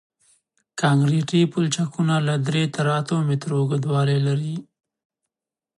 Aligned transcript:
کانکریټي 0.81 1.41
پلچکونه 1.51 2.15
له 2.27 2.35
درې 2.47 2.63
تر 2.75 2.85
اتو 2.99 3.15
مترو 3.27 3.55
اوږدوالی 3.61 4.19
لري 4.27 4.55